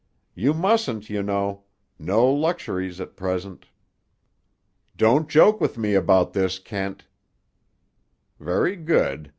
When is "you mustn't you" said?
0.33-1.21